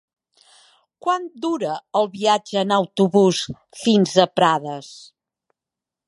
[1.07, 3.41] Quant dura el viatge en autobús
[3.83, 4.89] fins a Prades?